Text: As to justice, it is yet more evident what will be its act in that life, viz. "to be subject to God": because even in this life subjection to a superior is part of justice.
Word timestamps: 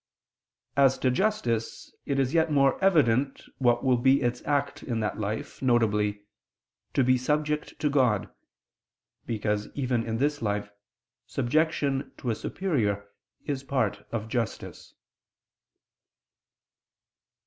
As 0.75 0.97
to 0.97 1.11
justice, 1.11 1.93
it 2.07 2.17
is 2.17 2.33
yet 2.33 2.51
more 2.51 2.83
evident 2.83 3.43
what 3.59 3.83
will 3.83 3.97
be 3.97 4.23
its 4.23 4.41
act 4.47 4.81
in 4.81 4.99
that 5.01 5.19
life, 5.19 5.59
viz. 5.59 6.15
"to 6.95 7.03
be 7.03 7.17
subject 7.19 7.77
to 7.79 7.87
God": 7.87 8.27
because 9.27 9.67
even 9.75 10.03
in 10.03 10.17
this 10.17 10.41
life 10.41 10.71
subjection 11.27 12.13
to 12.17 12.31
a 12.31 12.35
superior 12.35 13.11
is 13.45 13.61
part 13.61 14.07
of 14.11 14.27
justice. 14.27 14.95